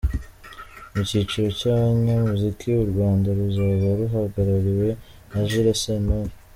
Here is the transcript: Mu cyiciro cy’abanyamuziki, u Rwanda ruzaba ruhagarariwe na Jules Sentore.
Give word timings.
Mu 0.93 1.01
cyiciro 1.09 1.47
cy’abanyamuziki, 1.59 2.69
u 2.83 2.87
Rwanda 2.91 3.27
ruzaba 3.37 3.87
ruhagarariwe 3.99 4.89
na 5.31 5.39
Jules 5.49 5.79
Sentore. 5.83 6.33